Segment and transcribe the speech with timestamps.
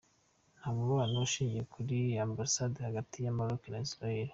[0.57, 1.97] Nta mubano ushingiye kuri
[2.27, 4.29] ambasade hagati ya Maroke na Israheli.